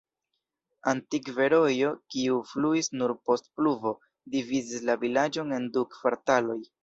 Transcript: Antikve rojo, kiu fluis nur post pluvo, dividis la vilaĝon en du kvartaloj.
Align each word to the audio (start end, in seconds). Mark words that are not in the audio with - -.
Antikve 0.91 1.49
rojo, 1.53 1.91
kiu 2.13 2.39
fluis 2.53 2.89
nur 3.01 3.13
post 3.29 3.51
pluvo, 3.59 3.93
dividis 4.37 4.83
la 4.91 4.97
vilaĝon 5.07 5.53
en 5.61 5.69
du 5.77 5.85
kvartaloj. 5.93 6.59